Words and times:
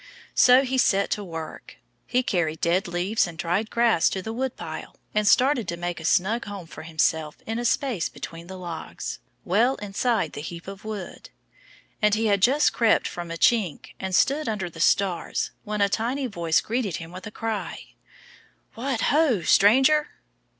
So 0.33 0.63
he 0.63 0.79
set 0.79 1.11
to 1.11 1.23
work. 1.23 1.77
He 2.07 2.23
carried 2.23 2.59
dead 2.59 2.87
leaves 2.87 3.27
and 3.27 3.37
dried 3.37 3.69
grass 3.69 4.09
to 4.09 4.23
the 4.23 4.33
woodpile 4.33 4.95
and 5.13 5.27
started 5.27 5.67
to 5.67 5.77
make 5.77 5.99
a 5.99 6.05
snug 6.05 6.45
home 6.45 6.65
for 6.65 6.81
himself 6.81 7.37
in 7.45 7.59
a 7.59 7.65
space 7.65 8.09
between 8.09 8.47
the 8.47 8.57
logs, 8.57 9.19
well 9.45 9.75
inside 9.75 10.33
the 10.33 10.41
heap 10.41 10.67
of 10.67 10.83
wood. 10.83 11.29
And 12.01 12.15
he 12.15 12.25
had 12.25 12.41
just 12.41 12.73
crept 12.73 13.07
from 13.07 13.29
a 13.29 13.37
chink 13.37 13.89
and 13.99 14.15
stood 14.15 14.49
under 14.49 14.71
the 14.71 14.79
stars 14.79 15.51
when 15.65 15.81
a 15.81 15.87
tiny 15.87 16.25
voice 16.25 16.61
greeted 16.61 16.95
him 16.97 17.11
with 17.11 17.27
a 17.27 17.29
cry, 17.29 17.89
"What 18.73 19.01
ho, 19.01 19.43
stranger!" 19.43 20.07